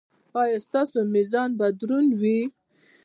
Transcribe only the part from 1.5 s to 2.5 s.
به دروند وي؟